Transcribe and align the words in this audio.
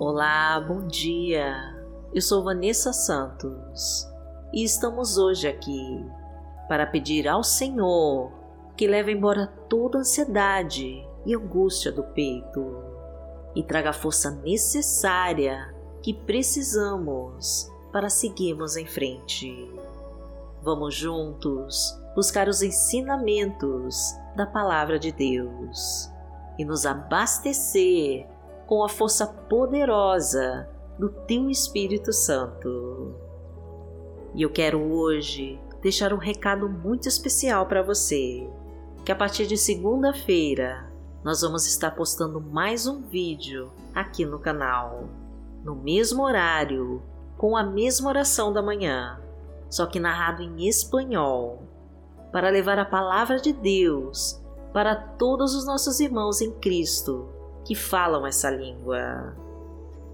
Olá, 0.00 0.60
bom 0.60 0.86
dia. 0.86 1.74
Eu 2.14 2.22
sou 2.22 2.44
Vanessa 2.44 2.92
Santos 2.92 4.08
e 4.54 4.62
estamos 4.62 5.18
hoje 5.18 5.48
aqui 5.48 6.06
para 6.68 6.86
pedir 6.86 7.26
ao 7.26 7.42
Senhor 7.42 8.30
que 8.76 8.86
leve 8.86 9.10
embora 9.10 9.48
toda 9.68 9.98
ansiedade 9.98 11.04
e 11.26 11.34
angústia 11.34 11.90
do 11.90 12.04
peito 12.04 12.76
e 13.56 13.62
traga 13.64 13.90
a 13.90 13.92
força 13.92 14.30
necessária 14.30 15.74
que 16.00 16.14
precisamos 16.14 17.68
para 17.92 18.08
seguirmos 18.08 18.76
em 18.76 18.86
frente. 18.86 19.68
Vamos 20.62 20.94
juntos 20.94 22.00
buscar 22.14 22.46
os 22.46 22.62
ensinamentos 22.62 24.14
da 24.36 24.46
Palavra 24.46 24.96
de 24.96 25.10
Deus 25.10 26.08
e 26.56 26.64
nos 26.64 26.86
abastecer 26.86 28.37
com 28.68 28.84
a 28.84 28.88
força 28.88 29.26
poderosa 29.26 30.68
do 30.98 31.08
Teu 31.08 31.48
Espírito 31.48 32.12
Santo. 32.12 33.14
E 34.34 34.42
eu 34.42 34.50
quero 34.50 34.78
hoje 34.92 35.58
deixar 35.80 36.12
um 36.12 36.18
recado 36.18 36.68
muito 36.68 37.08
especial 37.08 37.64
para 37.64 37.82
você, 37.82 38.46
que 39.06 39.10
a 39.10 39.16
partir 39.16 39.46
de 39.46 39.56
segunda-feira 39.56 40.92
nós 41.24 41.40
vamos 41.40 41.66
estar 41.66 41.92
postando 41.92 42.42
mais 42.42 42.86
um 42.86 43.00
vídeo 43.00 43.72
aqui 43.94 44.26
no 44.26 44.38
canal, 44.38 45.08
no 45.64 45.74
mesmo 45.74 46.22
horário, 46.22 47.02
com 47.38 47.56
a 47.56 47.62
mesma 47.62 48.10
oração 48.10 48.52
da 48.52 48.60
manhã, 48.60 49.18
só 49.70 49.86
que 49.86 49.98
narrado 49.98 50.42
em 50.42 50.68
espanhol, 50.68 51.62
para 52.30 52.50
levar 52.50 52.78
a 52.78 52.84
palavra 52.84 53.40
de 53.40 53.50
Deus 53.50 54.38
para 54.74 54.94
todos 54.94 55.54
os 55.54 55.64
nossos 55.64 56.00
irmãos 56.00 56.42
em 56.42 56.52
Cristo 56.52 57.37
que 57.68 57.74
falam 57.74 58.26
essa 58.26 58.48
língua. 58.48 59.36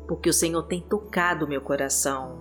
Porque 0.09 0.29
o 0.29 0.33
Senhor 0.33 0.65
tem 0.65 0.81
tocado 0.81 1.47
meu 1.47 1.61
coração 1.61 2.37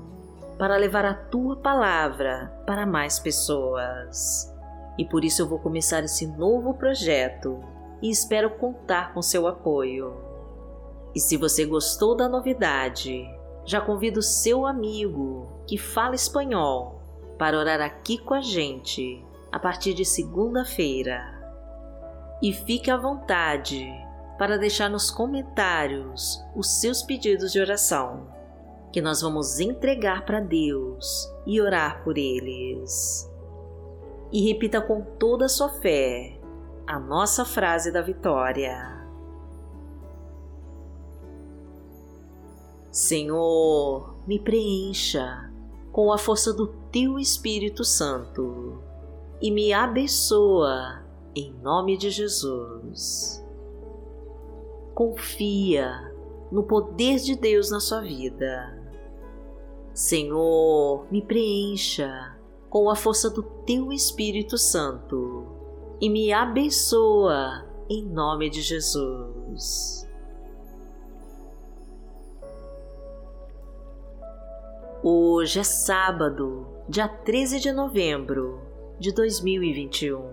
para 0.57 0.75
levar 0.75 1.05
a 1.05 1.13
tua 1.13 1.55
palavra 1.55 2.51
para 2.65 2.83
mais 2.83 3.19
pessoas. 3.19 4.51
E 4.97 5.05
por 5.05 5.23
isso 5.23 5.43
eu 5.43 5.47
vou 5.47 5.59
começar 5.59 6.03
esse 6.03 6.25
novo 6.25 6.73
projeto 6.73 7.63
e 8.01 8.09
espero 8.09 8.57
contar 8.57 9.13
com 9.13 9.21
seu 9.21 9.45
apoio. 9.45 10.15
E 11.13 11.19
se 11.19 11.37
você 11.37 11.63
gostou 11.63 12.15
da 12.15 12.27
novidade, 12.27 13.23
já 13.65 13.79
convido 13.79 14.19
seu 14.19 14.65
amigo 14.65 15.47
que 15.67 15.77
fala 15.77 16.15
espanhol 16.15 17.03
para 17.37 17.59
orar 17.59 17.81
aqui 17.81 18.17
com 18.17 18.33
a 18.33 18.41
gente 18.41 19.23
a 19.51 19.59
partir 19.59 19.93
de 19.93 20.05
segunda-feira. 20.05 21.21
E 22.41 22.51
fique 22.51 22.89
à 22.89 22.97
vontade 22.97 24.02
para 24.37 24.57
deixar 24.57 24.89
nos 24.89 25.11
comentários 25.11 26.43
os 26.55 26.79
seus 26.79 27.03
pedidos 27.03 27.51
de 27.51 27.59
oração, 27.59 28.27
que 28.91 29.01
nós 29.01 29.21
vamos 29.21 29.59
entregar 29.59 30.25
para 30.25 30.39
Deus 30.39 31.31
e 31.45 31.61
orar 31.61 32.03
por 32.03 32.17
eles. 32.17 33.29
E 34.31 34.47
repita 34.47 34.81
com 34.81 35.01
toda 35.01 35.45
a 35.45 35.49
sua 35.49 35.69
fé 35.69 36.39
a 36.87 36.99
nossa 36.99 37.45
frase 37.45 37.91
da 37.91 38.01
vitória. 38.01 39.01
Senhor, 42.91 44.15
me 44.27 44.39
preencha 44.39 45.51
com 45.91 46.11
a 46.11 46.17
força 46.17 46.53
do 46.53 46.67
Teu 46.91 47.19
Espírito 47.19 47.83
Santo 47.83 48.81
e 49.41 49.51
me 49.51 49.73
abençoa 49.73 51.03
em 51.35 51.51
nome 51.53 51.97
de 51.97 52.09
Jesus 52.09 53.42
confia 54.93 56.11
no 56.51 56.63
poder 56.63 57.17
de 57.17 57.35
Deus 57.35 57.71
na 57.71 57.79
sua 57.79 58.01
vida. 58.01 58.79
Senhor, 59.93 61.05
me 61.11 61.21
preencha 61.21 62.37
com 62.69 62.89
a 62.89 62.95
força 62.95 63.29
do 63.29 63.43
Teu 63.43 63.91
Espírito 63.91 64.57
Santo 64.57 65.45
e 66.01 66.09
me 66.09 66.33
abençoa 66.33 67.65
em 67.89 68.03
nome 68.03 68.49
de 68.49 68.61
Jesus. 68.61 70.07
Hoje 75.03 75.59
é 75.59 75.63
sábado, 75.63 76.65
dia 76.87 77.07
13 77.07 77.59
de 77.59 77.71
novembro 77.71 78.61
de 78.99 79.11
2021 79.11 80.31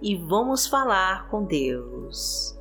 e 0.00 0.16
vamos 0.16 0.66
falar 0.66 1.28
com 1.28 1.44
Deus. 1.44 2.56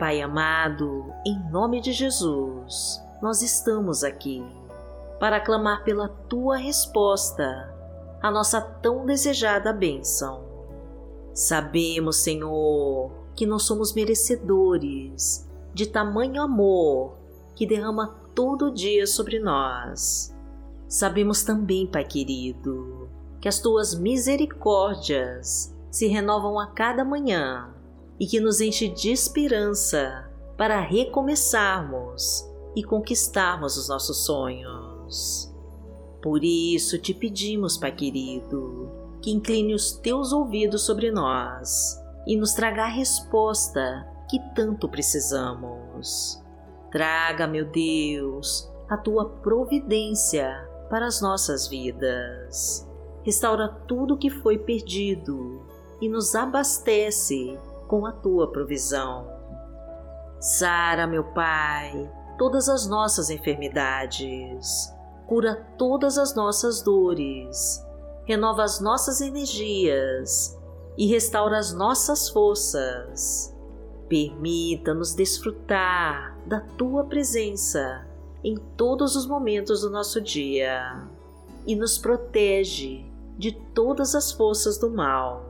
Pai 0.00 0.22
amado, 0.22 1.12
em 1.26 1.38
nome 1.50 1.78
de 1.78 1.92
Jesus, 1.92 3.04
nós 3.20 3.42
estamos 3.42 4.02
aqui 4.02 4.42
para 5.18 5.38
clamar 5.38 5.84
pela 5.84 6.08
tua 6.08 6.56
resposta 6.56 7.70
à 8.22 8.30
nossa 8.30 8.62
tão 8.62 9.04
desejada 9.04 9.74
bênção. 9.74 10.42
Sabemos, 11.34 12.16
Senhor, 12.16 13.10
que 13.36 13.44
nós 13.44 13.64
somos 13.64 13.92
merecedores 13.92 15.46
de 15.74 15.84
tamanho 15.86 16.40
amor 16.40 17.18
que 17.54 17.66
derrama 17.66 18.16
todo 18.34 18.72
dia 18.72 19.06
sobre 19.06 19.38
nós. 19.38 20.34
Sabemos 20.88 21.42
também, 21.42 21.86
Pai 21.86 22.04
querido, 22.04 23.06
que 23.38 23.50
as 23.50 23.60
tuas 23.60 23.94
misericórdias 23.94 25.76
se 25.90 26.06
renovam 26.06 26.58
a 26.58 26.68
cada 26.68 27.04
manhã 27.04 27.74
e 28.20 28.26
que 28.26 28.38
nos 28.38 28.60
enche 28.60 28.86
de 28.86 29.10
esperança 29.10 30.30
para 30.58 30.78
recomeçarmos 30.78 32.46
e 32.76 32.84
conquistarmos 32.84 33.78
os 33.78 33.88
nossos 33.88 34.26
sonhos. 34.26 35.50
Por 36.22 36.44
isso 36.44 36.98
te 36.98 37.14
pedimos, 37.14 37.78
Pai 37.78 37.92
querido, 37.92 38.90
que 39.22 39.30
incline 39.30 39.72
os 39.72 39.92
teus 39.92 40.34
ouvidos 40.34 40.82
sobre 40.82 41.10
nós 41.10 41.98
e 42.26 42.36
nos 42.36 42.52
traga 42.52 42.82
a 42.82 42.88
resposta 42.88 44.06
que 44.28 44.38
tanto 44.54 44.86
precisamos. 44.86 46.38
Traga, 46.92 47.46
meu 47.46 47.64
Deus, 47.64 48.70
a 48.88 48.98
tua 48.98 49.30
providência 49.30 50.68
para 50.90 51.06
as 51.06 51.22
nossas 51.22 51.68
vidas. 51.68 52.86
Restaura 53.24 53.68
tudo 53.88 54.18
que 54.18 54.28
foi 54.28 54.58
perdido 54.58 55.62
e 56.00 56.08
nos 56.08 56.34
abastece 56.34 57.58
com 57.90 58.06
a 58.06 58.12
tua 58.12 58.52
provisão. 58.52 59.26
Sara, 60.38 61.08
meu 61.08 61.24
Pai, 61.24 62.08
todas 62.38 62.68
as 62.68 62.86
nossas 62.86 63.30
enfermidades, 63.30 64.94
cura 65.26 65.66
todas 65.76 66.16
as 66.16 66.32
nossas 66.32 66.82
dores, 66.82 67.84
renova 68.24 68.62
as 68.62 68.80
nossas 68.80 69.20
energias 69.20 70.56
e 70.96 71.08
restaura 71.08 71.58
as 71.58 71.72
nossas 71.72 72.28
forças. 72.28 73.52
Permita-nos 74.08 75.12
desfrutar 75.12 76.38
da 76.46 76.60
tua 76.60 77.02
presença 77.06 78.06
em 78.44 78.56
todos 78.76 79.16
os 79.16 79.26
momentos 79.26 79.80
do 79.80 79.90
nosso 79.90 80.20
dia 80.20 81.08
e 81.66 81.74
nos 81.74 81.98
protege 81.98 83.04
de 83.36 83.50
todas 83.50 84.14
as 84.14 84.30
forças 84.30 84.78
do 84.78 84.88
mal 84.88 85.49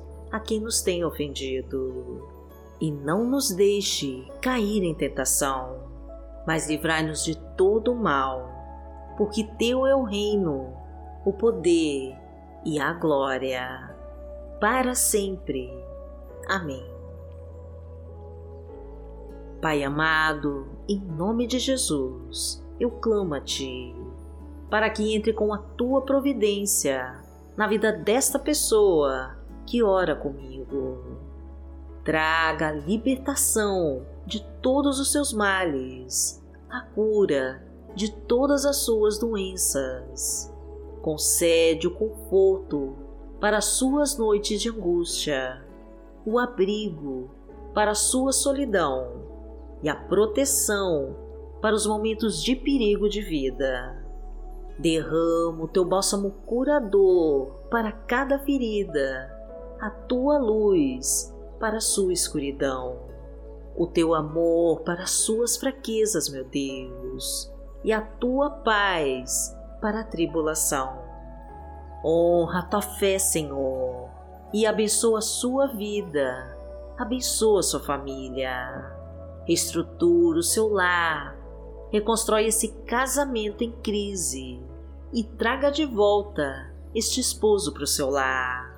a 0.31 0.39
quem 0.39 0.59
nos 0.59 0.81
tem 0.81 1.03
ofendido. 1.03 2.27
E 2.79 2.89
não 2.89 3.25
nos 3.25 3.51
deixe 3.51 4.27
cair 4.41 4.83
em 4.83 4.95
tentação, 4.95 5.77
mas 6.47 6.67
livrai-nos 6.67 7.23
de 7.23 7.37
todo 7.55 7.91
o 7.91 7.95
mal, 7.95 8.49
porque 9.17 9.43
Teu 9.59 9.85
é 9.85 9.95
o 9.95 10.03
reino, 10.03 10.73
o 11.23 11.31
poder 11.33 12.17
e 12.65 12.79
a 12.79 12.93
glória, 12.93 13.95
para 14.59 14.95
sempre. 14.95 15.69
Amém. 16.47 16.83
Pai 19.61 19.83
amado, 19.83 20.67
em 20.89 20.99
nome 20.99 21.45
de 21.45 21.59
Jesus, 21.59 22.65
eu 22.79 22.89
clamo 22.89 23.35
a 23.35 23.41
Ti, 23.41 23.95
para 24.71 24.89
que 24.89 25.15
entre 25.15 25.33
com 25.33 25.53
a 25.53 25.59
Tua 25.59 26.01
providência 26.01 27.21
na 27.55 27.67
vida 27.67 27.91
desta 27.91 28.39
pessoa 28.39 29.40
que 29.65 29.83
ora 29.83 30.15
comigo. 30.15 31.19
Traga 32.03 32.71
libertação 32.71 34.05
de 34.25 34.43
todos 34.61 34.99
os 34.99 35.11
seus 35.11 35.33
males, 35.33 36.43
a 36.69 36.81
cura 36.81 37.63
de 37.95 38.11
todas 38.11 38.65
as 38.65 38.77
suas 38.77 39.17
doenças. 39.19 40.53
Concede 41.01 41.87
o 41.87 41.95
conforto 41.95 42.95
para 43.39 43.59
suas 43.59 44.17
noites 44.17 44.61
de 44.61 44.69
angústia, 44.69 45.65
o 46.25 46.37
abrigo 46.37 47.29
para 47.73 47.95
sua 47.95 48.31
solidão 48.31 49.23
e 49.81 49.89
a 49.89 49.95
proteção 49.95 51.15
para 51.61 51.75
os 51.75 51.85
momentos 51.85 52.41
de 52.43 52.55
perigo 52.55 53.09
de 53.09 53.21
vida. 53.21 53.97
Derrama 54.77 55.63
o 55.63 55.67
teu 55.67 55.85
bálsamo 55.85 56.31
curador 56.45 57.51
para 57.69 57.91
cada 57.91 58.39
ferida, 58.39 59.30
a 59.81 59.89
tua 59.89 60.37
luz 60.37 61.35
para 61.59 61.77
a 61.77 61.81
sua 61.81 62.13
escuridão, 62.13 62.99
o 63.75 63.87
teu 63.87 64.13
amor 64.13 64.81
para 64.81 65.01
as 65.01 65.09
suas 65.09 65.57
fraquezas, 65.57 66.29
meu 66.29 66.43
Deus, 66.43 67.51
e 67.83 67.91
a 67.91 67.99
tua 67.99 68.51
paz 68.51 69.57
para 69.81 70.01
a 70.01 70.03
tribulação. 70.03 71.01
Honra 72.05 72.59
a 72.59 72.65
tua 72.65 72.81
fé, 72.83 73.17
Senhor, 73.17 74.07
e 74.53 74.67
abençoa 74.67 75.17
a 75.17 75.21
sua 75.21 75.65
vida, 75.65 76.55
abençoa 76.95 77.61
a 77.61 77.63
sua 77.63 77.79
família, 77.79 78.85
reestrutura 79.47 80.37
o 80.37 80.43
seu 80.43 80.71
lar, 80.71 81.35
reconstrói 81.91 82.45
esse 82.45 82.67
casamento 82.85 83.63
em 83.63 83.71
crise 83.71 84.61
e 85.11 85.23
traga 85.23 85.71
de 85.71 85.85
volta 85.85 86.71
este 86.93 87.19
esposo 87.19 87.73
para 87.73 87.83
o 87.83 87.87
seu 87.87 88.11
lar. 88.11 88.70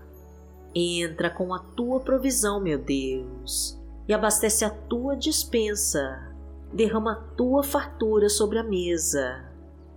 Entra 0.76 1.30
com 1.30 1.54
a 1.54 1.60
tua 1.60 2.00
provisão, 2.00 2.60
meu 2.60 2.80
Deus, 2.80 3.80
e 4.08 4.14
abastece 4.14 4.66
a 4.66 4.72
tua 4.72 5.16
dispensa. 5.16 6.34
Derrama 6.72 7.12
a 7.12 7.36
tua 7.36 7.62
fartura 7.62 8.28
sobre 8.28 8.58
a 8.58 8.64
mesa 8.64 9.46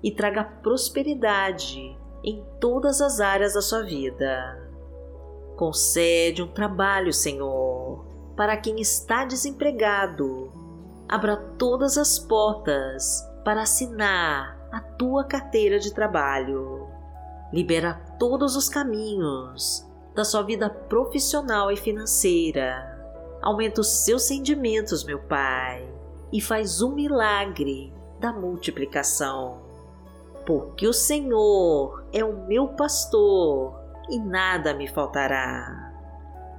e 0.02 0.10
traga 0.10 0.44
prosperidade 0.44 1.96
em 2.22 2.44
todas 2.60 3.00
as 3.00 3.20
áreas 3.20 3.54
da 3.54 3.62
sua 3.62 3.82
vida. 3.82 4.62
Concede 5.56 6.42
um 6.42 6.48
trabalho, 6.48 7.10
Senhor, 7.10 8.04
para 8.36 8.58
quem 8.58 8.78
está 8.78 9.24
desempregado. 9.24 10.52
Abra 11.08 11.38
todas 11.56 11.96
as 11.96 12.18
portas 12.18 13.26
para 13.42 13.62
assinar 13.62 14.58
a 14.70 14.80
tua 14.80 15.24
carteira 15.24 15.78
de 15.78 15.94
trabalho. 15.94 16.86
Libera 17.50 17.94
todos 18.18 18.56
os 18.56 18.68
caminhos 18.68 19.86
da 20.16 20.24
sua 20.24 20.42
vida 20.42 20.70
profissional 20.70 21.70
e 21.70 21.76
financeira. 21.76 22.96
Aumenta 23.42 23.82
os 23.82 24.04
seus 24.04 24.28
rendimentos, 24.30 25.04
meu 25.04 25.18
Pai, 25.18 25.86
e 26.32 26.40
faz 26.40 26.80
um 26.80 26.94
milagre 26.94 27.92
da 28.18 28.32
multiplicação. 28.32 29.60
Porque 30.46 30.88
o 30.88 30.92
Senhor 30.92 32.02
é 32.14 32.24
o 32.24 32.46
meu 32.46 32.68
pastor 32.68 33.78
e 34.08 34.18
nada 34.18 34.72
me 34.72 34.88
faltará. 34.88 35.92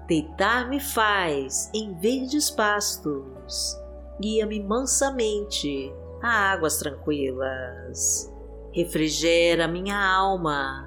Deitar-me 0.07 0.80
faz 0.80 1.71
em 1.74 1.95
verdes 1.95 2.51
pastos, 2.51 3.75
guia-me 4.21 4.62
mansamente 4.62 5.92
a 6.21 6.51
águas 6.51 6.77
tranquilas. 6.77 8.31
Refrigera 8.71 9.68
minha 9.68 9.98
alma, 9.98 10.86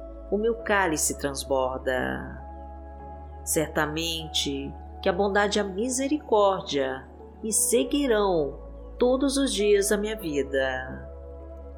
o 0.31 0.37
meu 0.37 0.55
cálice 0.55 1.17
transborda. 1.17 2.41
Certamente 3.43 4.73
que 5.01 5.09
a 5.09 5.13
bondade 5.13 5.59
e 5.59 5.61
a 5.61 5.63
misericórdia 5.63 7.05
me 7.43 7.51
seguirão 7.51 8.57
todos 8.97 9.35
os 9.35 9.51
dias 9.51 9.89
da 9.89 9.97
minha 9.97 10.15
vida, 10.15 11.09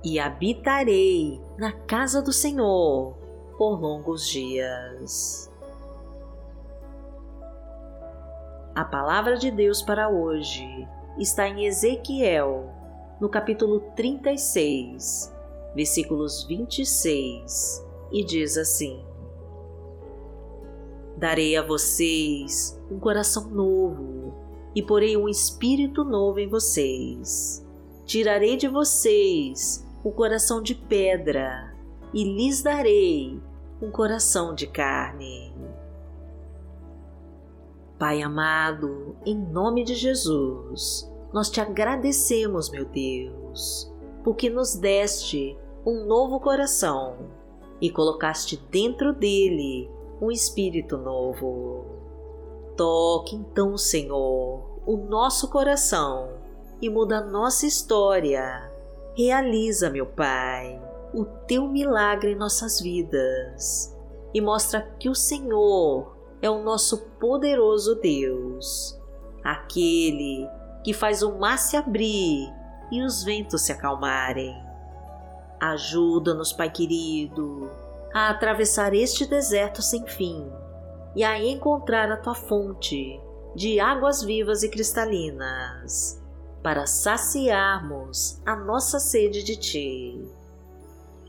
e 0.04 0.20
habitarei 0.20 1.42
na 1.58 1.72
casa 1.72 2.22
do 2.22 2.34
Senhor 2.34 3.16
por 3.58 3.80
longos 3.80 4.28
dias. 4.28 5.50
A 8.76 8.84
palavra 8.84 9.38
de 9.38 9.50
Deus 9.50 9.82
para 9.82 10.10
hoje 10.10 10.88
está 11.18 11.48
em 11.48 11.66
Ezequiel, 11.66 12.70
no 13.22 13.30
capítulo 13.30 13.80
36, 13.96 15.34
versículos 15.74 16.44
26, 16.44 17.82
e 18.13 18.24
diz 18.24 18.57
assim: 18.57 19.04
Darei 21.18 21.57
a 21.57 21.63
vocês 21.63 22.80
um 22.89 23.00
coração 23.00 23.50
novo 23.50 24.36
e 24.75 24.83
porei 24.83 25.18
um 25.18 25.27
espírito 25.27 26.04
novo 26.04 26.39
em 26.39 26.48
vocês. 26.48 27.65
Tirarei 28.06 28.56
de 28.56 28.68
vocês 28.68 29.86
o 30.04 30.12
coração 30.12 30.62
de 30.62 30.75
pedra 30.75 31.74
e 32.13 32.24
lhes 32.24 32.62
darei 32.62 33.42
um 33.81 33.89
coração 33.89 34.54
de 34.54 34.68
carne. 34.68 35.54
Pai 37.98 38.21
amado, 38.21 39.16
em 39.25 39.36
nome 39.36 39.83
de 39.83 39.95
Jesus, 39.95 41.09
nós 41.31 41.50
te 41.50 41.62
agradecemos, 41.62 42.69
meu 42.69 42.86
Deus, 42.86 43.92
porque 44.24 44.50
nos 44.50 44.75
deste 44.75 45.57
um 45.86 46.06
novo 46.06 46.39
coração 46.39 47.43
e 47.81 47.90
colocaste 47.90 48.58
dentro 48.70 49.14
dele 49.14 49.90
um 50.22 50.31
espírito 50.31 50.98
novo. 50.98 51.86
Toque 52.78 53.36
então, 53.36 53.78
Senhor, 53.78 54.64
o 54.86 54.97
nosso 54.97 55.50
coração 55.50 56.30
e 56.81 56.90
muda 56.90 57.18
a 57.18 57.24
nossa 57.24 57.66
história. 57.66 58.71
Realiza, 59.16 59.90
meu 59.90 60.06
Pai, 60.06 60.81
o 61.14 61.26
teu 61.26 61.68
milagre 61.68 62.31
em 62.31 62.36
nossas 62.36 62.80
vidas 62.80 63.95
e 64.33 64.42
mostra 64.42 64.81
que 65.00 65.09
o 65.09 65.16
Senhor 65.16 66.16
é 66.42 66.50
o 66.50 66.64
nosso 66.64 66.97
poderoso 67.19 67.95
Deus, 67.95 69.00
aquele 69.44 70.47
que 70.83 70.94
faz 70.94 71.21
o 71.21 71.38
mar 71.38 71.57
se 71.57 71.78
abrir 71.78 72.52
e 72.92 73.02
os 73.04 73.24
ventos 73.24 73.62
se 73.62 73.71
acalmarem 73.71 74.72
Ajuda-nos, 75.64 76.52
Pai 76.52 76.70
querido, 76.70 77.72
a 78.14 78.30
atravessar 78.30 78.94
este 78.94 79.26
deserto 79.26 79.82
sem 79.82 80.06
fim 80.06 80.46
e 81.16 81.24
a 81.24 81.42
encontrar 81.42 82.12
a 82.12 82.18
tua 82.18 82.36
fonte 82.36 83.18
de 83.56 83.80
águas 83.80 84.22
vivas 84.22 84.62
e 84.62 84.70
cristalinas 84.70 86.22
para 86.62 86.86
saciarmos 86.86 88.42
a 88.46 88.58
nossa 88.58 89.00
sede 89.00 89.42
de 89.42 89.56
ti. 89.56 90.28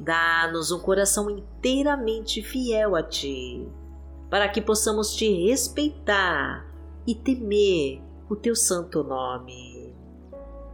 Dá-nos 0.01 0.73
um 0.73 0.81
coração 0.81 1.31
inteiramente 1.31 2.43
fiel 2.43 2.97
a 2.97 3.05
ti, 3.05 3.69
para 4.29 4.49
que 4.49 4.61
possamos 4.61 5.15
te 5.15 5.29
respeitar 5.47 6.67
e 7.07 7.15
temer 7.15 8.03
o 8.29 8.35
teu 8.35 8.57
santo 8.57 9.05
nome. 9.05 9.95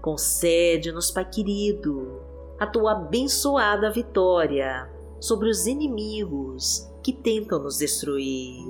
Concede-nos, 0.01 1.11
Pai 1.11 1.27
querido, 1.27 2.20
a 2.61 2.67
tua 2.67 2.93
abençoada 2.93 3.91
vitória 3.91 4.87
sobre 5.19 5.49
os 5.49 5.67
inimigos 5.67 6.87
que 7.03 7.11
tentam 7.11 7.59
nos 7.59 7.79
destruir. 7.79 8.67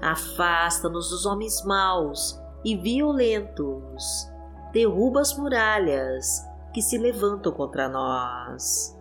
Afasta-nos 0.00 1.10
dos 1.10 1.26
homens 1.26 1.64
maus 1.64 2.40
e 2.64 2.76
violentos, 2.76 4.30
derruba 4.72 5.20
as 5.20 5.36
muralhas 5.36 6.46
que 6.72 6.80
se 6.80 6.96
levantam 6.96 7.50
contra 7.50 7.88
nós. 7.88 8.96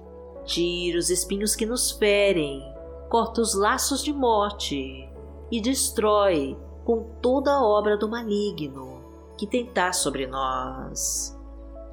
Tira 0.46 0.98
os 0.98 1.12
espinhos 1.12 1.56
que 1.56 1.68
nos 1.68 1.92
ferem, 1.92 2.64
corta 3.10 3.40
os 3.40 3.54
laços 3.54 4.04
de 4.04 4.12
morte 4.12 5.08
e 5.52 5.62
destrói 5.62 6.58
com 6.84 7.04
toda 7.22 7.54
a 7.54 7.64
obra 7.64 7.96
do 7.96 8.10
maligno 8.10 8.98
que 9.38 9.46
tentar 9.46 9.94
sobre 9.94 10.26
nós. 10.26 11.37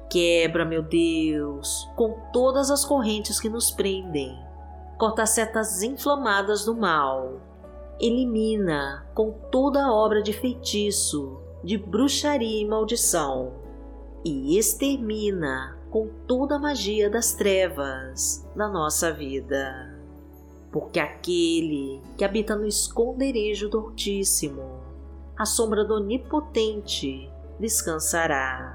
Quebra, 0.09 0.63
meu 0.63 0.83
Deus, 0.83 1.89
com 1.95 2.19
todas 2.31 2.69
as 2.69 2.85
correntes 2.85 3.39
que 3.39 3.49
nos 3.49 3.71
prendem. 3.71 4.37
Corta 4.97 5.23
as 5.23 5.31
setas 5.31 5.81
inflamadas 5.81 6.65
do 6.65 6.75
mal. 6.75 7.41
Elimina 7.99 9.05
com 9.13 9.31
toda 9.51 9.83
a 9.83 9.93
obra 9.93 10.21
de 10.21 10.31
feitiço, 10.31 11.39
de 11.63 11.77
bruxaria 11.77 12.61
e 12.61 12.67
maldição. 12.67 13.53
E 14.23 14.57
extermina 14.57 15.77
com 15.89 16.09
toda 16.27 16.55
a 16.55 16.59
magia 16.59 17.09
das 17.09 17.33
trevas 17.33 18.47
na 18.55 18.67
nossa 18.67 19.11
vida. 19.11 19.97
Porque 20.71 20.99
aquele 20.99 22.01
que 22.17 22.25
habita 22.25 22.55
no 22.55 22.67
esconderijo 22.67 23.69
do 23.69 23.79
Altíssimo, 23.79 24.81
à 25.37 25.45
sombra 25.45 25.85
do 25.85 25.95
Onipotente, 25.95 27.29
descansará. 27.59 28.74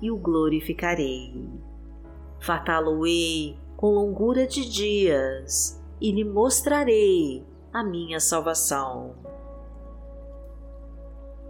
e 0.00 0.10
o 0.10 0.16
glorificarei. 0.16 1.48
Fartá-lo-ei 2.40 3.58
com 3.76 3.90
longura 3.90 4.46
de 4.46 4.68
dias 4.68 5.82
e 6.00 6.10
lhe 6.12 6.24
mostrarei 6.24 7.44
a 7.72 7.82
minha 7.82 8.20
salvação. 8.20 9.14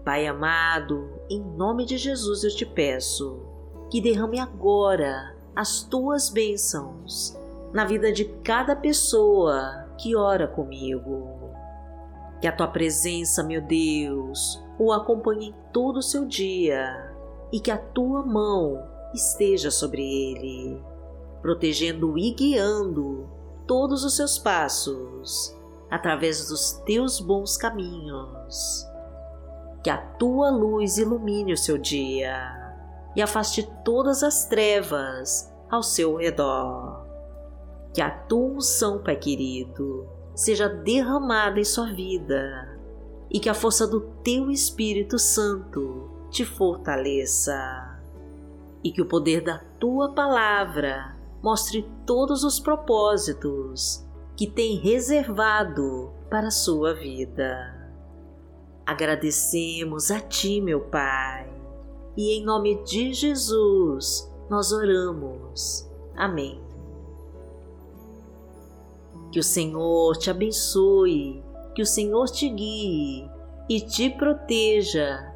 Pai 0.04 0.26
amado, 0.26 1.10
em 1.28 1.40
nome 1.40 1.84
de 1.84 1.96
Jesus 1.96 2.44
eu 2.44 2.54
te 2.54 2.64
peço 2.64 3.40
que 3.90 4.00
derrame 4.00 4.38
agora 4.38 5.36
as 5.54 5.82
tuas 5.82 6.28
bênçãos 6.28 7.36
na 7.72 7.84
vida 7.84 8.12
de 8.12 8.24
cada 8.44 8.76
pessoa 8.76 9.88
que 9.98 10.14
ora 10.16 10.46
comigo. 10.46 11.50
Que 12.40 12.46
a 12.46 12.52
tua 12.52 12.68
presença, 12.68 13.42
meu 13.42 13.60
Deus, 13.60 14.62
o 14.78 14.92
acompanhe 14.92 15.48
em 15.48 15.54
todo 15.72 15.98
o 15.98 16.02
seu 16.02 16.24
dia 16.24 17.15
e 17.52 17.60
que 17.60 17.70
a 17.70 17.78
tua 17.78 18.22
mão 18.22 18.82
esteja 19.14 19.70
sobre 19.70 20.02
ele, 20.02 20.82
protegendo 21.40 22.18
e 22.18 22.32
guiando 22.32 23.28
todos 23.66 24.04
os 24.04 24.16
seus 24.16 24.38
passos 24.38 25.56
através 25.90 26.48
dos 26.48 26.72
teus 26.84 27.20
bons 27.20 27.56
caminhos. 27.56 28.86
Que 29.82 29.90
a 29.90 29.98
tua 29.98 30.50
luz 30.50 30.98
ilumine 30.98 31.52
o 31.52 31.56
seu 31.56 31.78
dia 31.78 32.74
e 33.14 33.22
afaste 33.22 33.62
todas 33.84 34.22
as 34.22 34.46
trevas 34.46 35.52
ao 35.70 35.82
seu 35.82 36.16
redor. 36.16 37.06
Que 37.94 38.02
a 38.02 38.10
tua 38.10 38.56
unção, 38.56 39.02
Pai 39.02 39.16
querido, 39.16 40.06
seja 40.34 40.68
derramada 40.68 41.58
em 41.58 41.64
sua 41.64 41.86
vida 41.92 42.78
e 43.30 43.40
que 43.40 43.48
a 43.48 43.54
força 43.54 43.86
do 43.86 44.00
teu 44.22 44.50
Espírito 44.50 45.18
Santo 45.18 46.15
te 46.30 46.44
fortaleça 46.44 48.00
e 48.82 48.92
que 48.92 49.02
o 49.02 49.06
poder 49.06 49.42
da 49.42 49.58
tua 49.80 50.12
palavra 50.12 51.16
mostre 51.42 51.88
todos 52.04 52.44
os 52.44 52.60
propósitos 52.60 54.04
que 54.36 54.46
tem 54.46 54.76
reservado 54.76 56.12
para 56.30 56.48
a 56.48 56.52
sua 56.52 56.94
vida. 56.94 57.74
Agradecemos 58.84 60.10
a 60.10 60.20
Ti, 60.20 60.60
meu 60.60 60.80
Pai, 60.82 61.52
e 62.16 62.38
em 62.38 62.44
nome 62.44 62.82
de 62.84 63.12
Jesus 63.12 64.30
nós 64.48 64.72
oramos. 64.72 65.90
Amém. 66.14 66.60
Que 69.32 69.40
o 69.40 69.42
Senhor 69.42 70.16
te 70.16 70.30
abençoe, 70.30 71.42
que 71.74 71.82
o 71.82 71.86
Senhor 71.86 72.26
te 72.26 72.48
guie 72.48 73.28
e 73.68 73.80
te 73.80 74.10
proteja 74.10 75.35